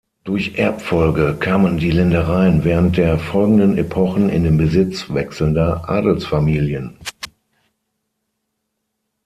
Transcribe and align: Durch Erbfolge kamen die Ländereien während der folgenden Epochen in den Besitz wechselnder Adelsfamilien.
Durch 0.23 0.57
Erbfolge 0.57 1.35
kamen 1.39 1.77
die 1.77 1.91
Ländereien 1.91 2.63
während 2.63 2.97
der 2.97 3.19
folgenden 3.19 3.77
Epochen 3.77 4.29
in 4.29 4.43
den 4.43 4.57
Besitz 4.57 5.13
wechselnder 5.13 5.87
Adelsfamilien. 5.91 6.97